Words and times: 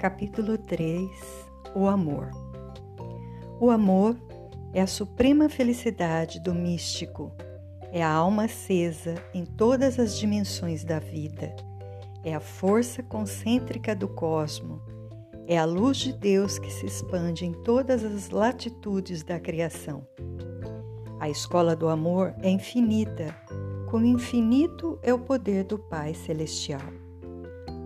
Capítulo 0.00 0.56
3 0.56 1.10
O 1.74 1.86
amor. 1.86 2.30
O 3.60 3.68
amor 3.68 4.16
é 4.72 4.80
a 4.80 4.86
suprema 4.86 5.46
felicidade 5.50 6.40
do 6.40 6.54
místico, 6.54 7.30
é 7.92 8.02
a 8.02 8.10
alma 8.10 8.44
acesa 8.44 9.16
em 9.34 9.44
todas 9.44 9.98
as 9.98 10.16
dimensões 10.18 10.84
da 10.84 10.98
vida, 10.98 11.54
é 12.24 12.34
a 12.34 12.40
força 12.40 13.02
concêntrica 13.02 13.94
do 13.94 14.08
cosmo, 14.08 14.80
é 15.46 15.58
a 15.58 15.66
luz 15.66 15.98
de 15.98 16.14
Deus 16.14 16.58
que 16.58 16.70
se 16.70 16.86
expande 16.86 17.44
em 17.44 17.52
todas 17.52 18.02
as 18.02 18.30
latitudes 18.30 19.22
da 19.22 19.38
criação. 19.38 20.08
A 21.20 21.28
escola 21.28 21.76
do 21.76 21.90
amor 21.90 22.34
é 22.40 22.48
infinita, 22.48 23.36
como 23.90 24.06
infinito 24.06 24.98
é 25.02 25.12
o 25.12 25.18
poder 25.18 25.64
do 25.64 25.78
Pai 25.78 26.14
Celestial. 26.14 26.80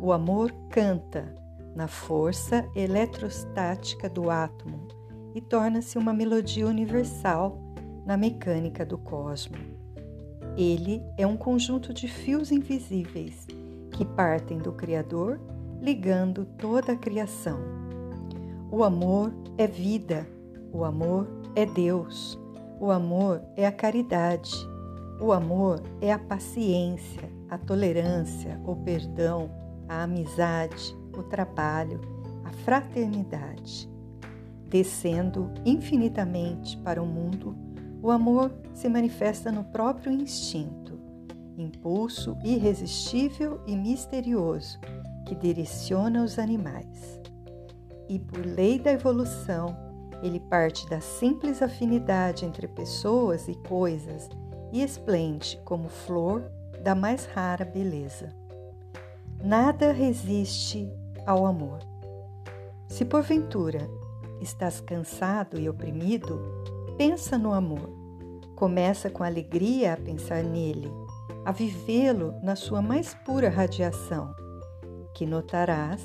O 0.01 0.13
amor 0.13 0.53
canta 0.71 1.43
na 1.75 1.89
força 1.89 2.69
eletrostática 2.75 4.09
do 4.09 4.31
átomo 4.31 4.87
e 5.35 5.41
torna-se 5.41 5.99
uma 5.99 6.13
melodia 6.13 6.67
universal 6.67 7.59
na 8.07 8.17
mecânica 8.17 8.85
do 8.87 8.97
cosmos. 8.97 9.61
Ele 10.57 11.03
é 11.19 11.27
um 11.27 11.37
conjunto 11.37 11.93
de 11.93 12.07
fios 12.07 12.53
invisíveis 12.53 13.47
que 13.91 14.05
partem 14.05 14.59
do 14.59 14.73
Criador, 14.73 15.41
ligando 15.81 16.45
toda 16.45 16.93
a 16.93 16.97
criação. 16.97 17.59
O 18.71 18.85
amor 18.85 19.33
é 19.59 19.67
vida, 19.67 20.27
o 20.73 20.85
amor 20.85 21.29
é 21.57 21.67
Deus, 21.67 22.39
o 22.81 22.91
amor 22.91 23.43
é 23.57 23.67
a 23.67 23.73
caridade, 23.73 24.53
o 25.21 25.33
amor 25.33 25.81
é 26.01 26.13
a 26.13 26.19
paciência, 26.19 27.31
a 27.49 27.59
tolerância, 27.59 28.61
o 28.65 28.75
perdão, 28.75 29.51
a 29.89 30.03
amizade, 30.03 30.97
o 31.21 31.23
trabalho, 31.23 32.01
a 32.45 32.51
fraternidade. 32.51 33.91
Descendo 34.69 35.53
infinitamente 35.65 36.77
para 36.79 37.03
o 37.03 37.07
mundo, 37.07 37.57
o 38.03 38.11
amor 38.11 38.53
se 38.73 38.89
manifesta 38.89 39.51
no 39.53 39.65
próprio 39.65 40.13
instinto, 40.13 40.99
impulso 41.57 42.37
irresistível 42.45 43.61
e 43.67 43.77
misterioso 43.77 44.79
que 45.27 45.35
direciona 45.35 46.23
os 46.23 46.39
animais. 46.39 47.21
E 48.09 48.19
por 48.19 48.45
lei 48.45 48.79
da 48.79 48.93
evolução, 48.93 49.75
ele 50.23 50.41
parte 50.41 50.89
da 50.89 51.01
simples 51.01 51.63
afinidade 51.63 52.45
entre 52.45 52.69
pessoas 52.69 53.49
e 53.49 53.55
coisas 53.55 54.29
e 54.73 54.83
esplende 54.83 55.61
como 55.65 55.89
flor 55.89 56.51
da 56.83 56.95
mais 56.95 57.25
rara 57.27 57.65
beleza. 57.65 58.35
Nada 59.43 59.93
resiste 59.93 60.91
ao 61.27 61.47
amor. 61.47 61.79
Se 62.89 63.05
porventura 63.05 63.89
estás 64.41 64.81
cansado 64.81 65.59
e 65.59 65.69
oprimido, 65.69 66.41
pensa 66.97 67.39
no 67.39 67.53
amor. 67.53 67.91
Começa 68.55 69.11
com 69.11 69.25
alegria 69.25 69.95
a 69.95 69.97
pensar 69.97 70.45
nele, 70.45 70.91
a 71.45 71.51
vivê-lo 71.51 72.35
na 72.43 72.55
sua 72.55 72.81
mais 72.81 73.15
pura 73.15 73.49
radiação, 73.49 74.33
que 75.15 75.27
notarás 75.27 76.03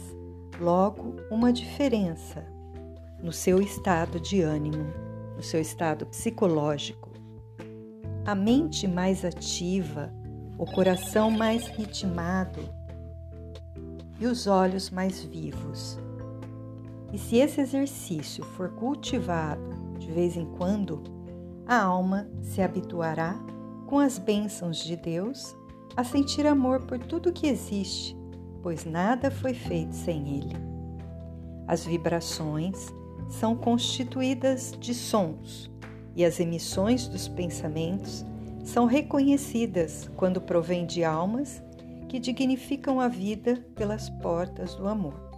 logo 0.60 1.16
uma 1.30 1.54
diferença 1.54 2.46
no 3.22 3.32
seu 3.32 3.62
estado 3.62 4.20
de 4.20 4.42
ânimo, 4.42 4.86
no 5.36 5.44
seu 5.44 5.62
estado 5.62 6.06
psicológico. 6.06 7.10
A 8.26 8.34
mente 8.34 8.88
mais 8.88 9.24
ativa, 9.24 10.12
o 10.58 10.66
coração 10.66 11.30
mais 11.30 11.68
ritmado, 11.68 12.62
e 14.20 14.26
os 14.26 14.48
olhos 14.48 14.90
mais 14.90 15.24
vivos. 15.24 15.98
E 17.12 17.18
se 17.18 17.38
esse 17.38 17.62
exercício 17.62 18.44
for 18.44 18.70
cultivado 18.70 19.62
de 19.98 20.12
vez 20.12 20.36
em 20.36 20.46
quando, 20.46 21.04
a 21.66 21.82
alma 21.82 22.28
se 22.42 22.62
habituará, 22.62 23.40
com 23.88 24.00
as 24.00 24.18
bênçãos 24.20 24.78
de 24.78 24.96
Deus, 24.96 25.56
a 25.96 26.04
sentir 26.04 26.46
amor 26.46 26.82
por 26.82 27.00
tudo 27.00 27.34
que 27.34 27.48
existe, 27.48 28.16
pois 28.62 28.86
nada 28.86 29.32
foi 29.32 29.54
feito 29.54 29.94
sem 29.94 30.38
ele. 30.38 30.56
As 31.68 31.86
vibrações 31.86 32.88
são 33.30 33.56
constituídas 33.56 34.74
de 34.80 34.94
sons 34.94 35.72
e 36.16 36.26
as 36.26 36.40
emissões 36.40 37.08
dos 37.08 37.28
pensamentos 37.28 38.26
são 38.64 38.86
reconhecidas 38.86 40.10
quando 40.16 40.42
provêm 40.42 40.86
de 40.86 41.04
almas 41.04 41.62
que 42.10 42.20
dignificam 42.20 43.00
a 43.00 43.08
vida 43.08 43.64
pelas 43.76 44.10
portas 44.10 44.74
do 44.74 44.88
amor. 44.88 45.30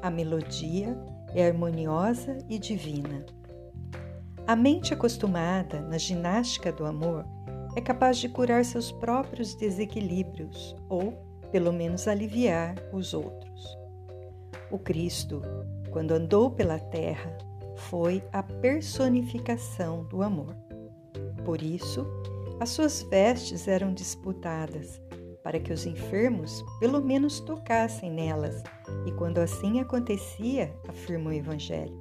A 0.00 0.10
melodia 0.10 0.98
é 1.34 1.46
harmoniosa 1.46 2.38
e 2.48 2.58
divina. 2.58 3.26
A 4.46 4.56
mente 4.56 4.94
acostumada 4.94 5.82
na 5.82 5.98
ginástica 5.98 6.72
do 6.72 6.86
amor 6.86 7.26
é 7.76 7.80
capaz 7.82 8.16
de 8.16 8.28
curar 8.30 8.64
seus 8.64 8.90
próprios 8.90 9.54
desequilíbrios 9.54 10.74
ou, 10.88 11.12
pelo 11.52 11.74
menos, 11.74 12.08
aliviar 12.08 12.74
os 12.90 13.12
outros. 13.12 13.76
O 14.70 14.78
Cristo, 14.78 15.42
quando 15.90 16.12
andou 16.12 16.50
pela 16.50 16.78
terra, 16.78 17.36
foi 17.76 18.24
a 18.32 18.42
personificação 18.42 20.04
do 20.04 20.22
amor. 20.22 20.56
Por 21.44 21.60
isso, 21.60 22.06
as 22.58 22.70
suas 22.70 23.02
vestes 23.02 23.68
eram 23.68 23.92
disputadas 23.92 25.00
para 25.42 25.58
que 25.58 25.72
os 25.72 25.86
enfermos 25.86 26.64
pelo 26.80 27.00
menos 27.00 27.40
tocassem 27.40 28.10
nelas, 28.10 28.62
e 29.06 29.12
quando 29.12 29.38
assim 29.38 29.80
acontecia, 29.80 30.74
afirma 30.88 31.30
o 31.30 31.32
Evangelho, 31.32 31.96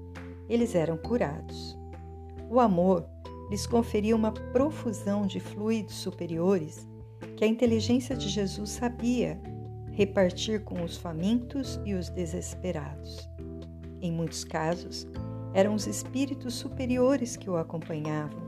eles 0.50 0.76
eram 0.76 0.98
curados. 0.98 1.78
O 2.50 2.60
amor 2.60 3.06
lhes 3.50 3.66
conferia 3.66 4.16
uma 4.16 4.32
profusão 4.32 5.26
de 5.26 5.40
fluidos 5.40 5.96
superiores 5.96 6.88
que 7.36 7.44
a 7.44 7.48
inteligência 7.48 8.16
de 8.16 8.28
Jesus 8.28 8.72
sabia 8.72 9.40
repartir 9.92 10.64
com 10.64 10.84
os 10.84 10.98
famintos 10.98 11.80
e 11.84 11.94
os 11.94 12.10
desesperados. 12.10 13.28
Em 14.02 14.12
muitos 14.12 14.44
casos, 14.44 15.08
eram 15.54 15.74
os 15.74 15.88
espíritos 15.88 16.54
superiores 16.54 17.36
que 17.36 17.50
o 17.50 17.58
acompanhavam, 17.58 18.40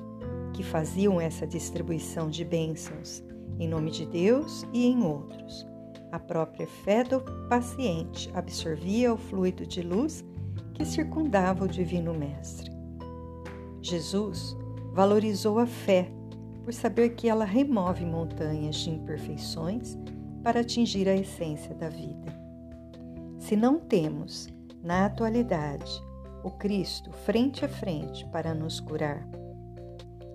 que 0.53 0.61
faziam 0.61 1.19
essa 1.19 1.47
distribuição 1.47 2.29
de 2.29 2.45
bênçãos 2.45 3.23
em 3.59 3.67
nome 3.67 3.91
de 3.91 4.05
Deus 4.05 4.65
e 4.73 4.85
em 4.87 5.03
outros. 5.03 5.67
A 6.11 6.17
própria 6.17 6.65
fé 6.65 7.03
do 7.03 7.21
paciente 7.47 8.31
absorvia 8.33 9.13
o 9.13 9.17
fluido 9.17 9.65
de 9.65 9.81
luz 9.81 10.25
que 10.73 10.85
circundava 10.85 11.65
o 11.65 11.67
Divino 11.67 12.13
Mestre. 12.13 12.71
Jesus 13.81 14.57
valorizou 14.93 15.59
a 15.59 15.67
fé 15.67 16.09
por 16.63 16.73
saber 16.73 17.09
que 17.09 17.27
ela 17.27 17.45
remove 17.45 18.05
montanhas 18.05 18.77
de 18.77 18.89
imperfeições 18.89 19.97
para 20.43 20.61
atingir 20.61 21.07
a 21.07 21.15
essência 21.15 21.75
da 21.75 21.89
vida. 21.89 22.39
Se 23.39 23.55
não 23.55 23.79
temos, 23.79 24.47
na 24.81 25.05
atualidade, 25.05 26.01
o 26.43 26.51
Cristo 26.51 27.11
frente 27.11 27.65
a 27.65 27.69
frente 27.69 28.25
para 28.27 28.53
nos 28.53 28.79
curar, 28.79 29.27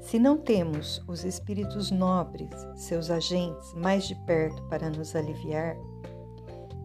se 0.04 0.18
não 0.18 0.36
temos 0.36 1.02
os 1.08 1.24
espíritos 1.24 1.90
nobres, 1.90 2.50
seus 2.76 3.10
agentes, 3.10 3.72
mais 3.72 4.06
de 4.06 4.14
perto 4.26 4.62
para 4.64 4.90
nos 4.90 5.16
aliviar, 5.16 5.76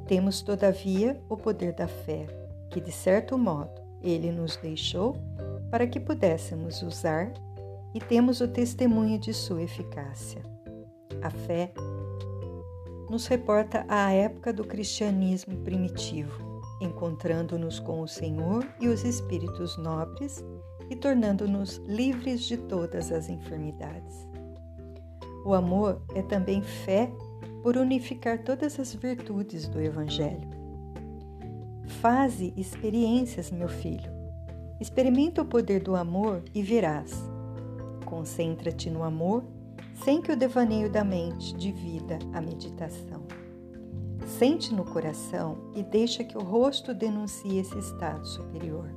temos 0.07 0.41
todavia 0.41 1.21
o 1.27 1.35
poder 1.35 1.73
da 1.73 1.85
fé, 1.85 2.25
que 2.69 2.79
de 2.79 2.93
certo 2.93 3.37
modo 3.37 3.81
ele 4.01 4.31
nos 4.31 4.55
deixou 4.55 5.17
para 5.69 5.85
que 5.85 5.99
pudéssemos 5.99 6.81
usar 6.81 7.33
e 7.93 7.99
temos 7.99 8.39
o 8.39 8.47
testemunho 8.47 9.19
de 9.19 9.33
sua 9.33 9.63
eficácia. 9.63 10.41
A 11.21 11.29
fé 11.29 11.73
nos 13.09 13.27
reporta 13.27 13.85
à 13.89 14.13
época 14.13 14.53
do 14.53 14.63
cristianismo 14.63 15.57
primitivo, 15.57 16.61
encontrando-nos 16.79 17.81
com 17.81 17.99
o 17.99 18.07
Senhor 18.07 18.65
e 18.79 18.87
os 18.87 19.03
espíritos 19.03 19.77
nobres 19.77 20.41
e 20.89 20.95
tornando-nos 20.95 21.77
livres 21.85 22.41
de 22.41 22.57
todas 22.57 23.11
as 23.11 23.29
enfermidades. 23.29 24.27
O 25.45 25.53
amor 25.53 26.01
é 26.13 26.21
também 26.21 26.61
fé 26.61 27.11
por 27.63 27.77
unificar 27.77 28.43
todas 28.43 28.79
as 28.79 28.93
virtudes 28.93 29.67
do 29.67 29.81
Evangelho. 29.81 30.49
Faze 32.01 32.53
experiências, 32.55 33.51
meu 33.51 33.67
filho. 33.67 34.11
Experimenta 34.79 35.41
o 35.41 35.45
poder 35.45 35.81
do 35.81 35.95
amor 35.95 36.43
e 36.53 36.61
verás. 36.61 37.11
Concentra-te 38.05 38.89
no 38.89 39.03
amor 39.03 39.43
sem 40.03 40.21
que 40.21 40.31
o 40.31 40.37
devaneio 40.37 40.89
da 40.89 41.03
mente 41.03 41.53
divida 41.55 42.17
a 42.33 42.41
meditação. 42.41 43.23
Sente 44.25 44.73
no 44.73 44.85
coração 44.85 45.57
e 45.75 45.83
deixa 45.83 46.23
que 46.23 46.37
o 46.37 46.41
rosto 46.41 46.93
denuncie 46.93 47.59
esse 47.59 47.77
estado 47.77 48.25
superior. 48.25 48.87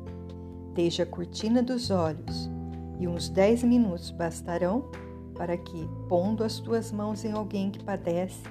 Desde 0.74 1.02
a 1.02 1.06
cortina 1.06 1.62
dos 1.62 1.90
olhos, 1.90 2.50
e 2.98 3.06
uns 3.06 3.28
dez 3.28 3.62
minutos 3.62 4.10
bastarão 4.10 4.90
para 5.34 5.56
que, 5.56 5.88
pondo 6.08 6.44
as 6.44 6.58
tuas 6.58 6.92
mãos 6.92 7.24
em 7.24 7.32
alguém 7.32 7.70
que 7.70 7.82
padece, 7.82 8.42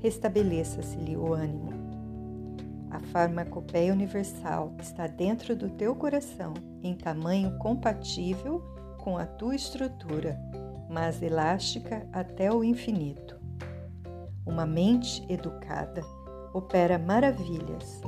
restabeleça-se-lhe 0.00 1.16
o 1.16 1.34
ânimo. 1.34 1.72
A 2.90 3.00
farmacopeia 3.00 3.92
universal 3.92 4.72
está 4.80 5.06
dentro 5.06 5.56
do 5.56 5.68
teu 5.68 5.94
coração 5.94 6.54
em 6.82 6.94
tamanho 6.94 7.58
compatível 7.58 8.62
com 8.98 9.18
a 9.18 9.26
tua 9.26 9.54
estrutura, 9.54 10.38
mas 10.88 11.20
elástica 11.20 12.06
até 12.12 12.52
o 12.52 12.64
infinito. 12.64 13.38
Uma 14.46 14.64
mente 14.64 15.26
educada 15.28 16.02
opera 16.54 16.98
maravilhas, 16.98 18.00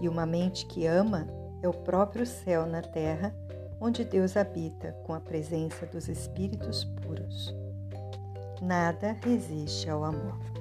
e 0.00 0.08
uma 0.08 0.26
mente 0.26 0.66
que 0.66 0.86
ama 0.86 1.26
é 1.66 1.68
o 1.68 1.72
próprio 1.72 2.24
céu 2.24 2.64
na 2.64 2.80
terra, 2.80 3.34
onde 3.80 4.04
Deus 4.04 4.36
habita 4.36 4.92
com 5.04 5.12
a 5.12 5.20
presença 5.20 5.84
dos 5.84 6.08
espíritos 6.08 6.84
puros. 6.84 7.54
Nada 8.62 9.16
resiste 9.20 9.90
ao 9.90 10.04
amor. 10.04 10.55